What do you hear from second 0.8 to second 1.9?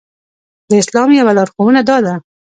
اسلام يوه لارښوونه